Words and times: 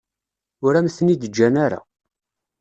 Ur 0.65 0.73
am-ten-id-ǧǧan 0.79 1.55
ara. 1.65 1.79